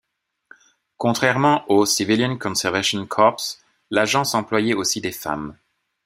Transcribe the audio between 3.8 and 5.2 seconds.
l'agence employait aussi des